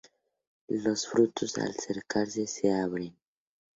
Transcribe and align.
Los 0.69 1.05
frutos 1.07 1.59
al 1.59 1.75
secarse 1.75 2.47
se 2.47 2.73
abren. 2.73 3.15